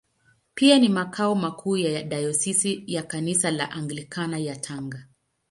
Pia 0.53 0.79
ni 0.79 0.89
makao 0.89 1.35
makuu 1.35 1.77
ya 1.77 2.03
Dayosisi 2.03 2.83
ya 2.87 3.03
Kanisa 3.03 3.51
la 3.51 3.71
Anglikana 3.71 4.37
ya 4.37 4.55
Tanga. 4.55 5.07